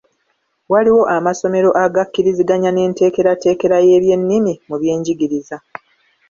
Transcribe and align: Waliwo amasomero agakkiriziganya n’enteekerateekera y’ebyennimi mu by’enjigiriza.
Waliwo 0.71 1.03
amasomero 1.17 1.69
agakkiriziganya 1.83 2.69
n’enteekerateekera 2.71 3.75
y’ebyennimi 3.87 4.53
mu 4.67 4.75
by’enjigiriza. 4.81 5.55